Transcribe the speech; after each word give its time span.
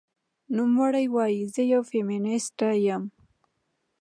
نوموړې 0.55 1.05
وايي، 1.15 1.41
"زه 1.53 1.61
یوه 1.71 1.85
فېمینیسټه 1.89 2.69
یم 2.85 3.03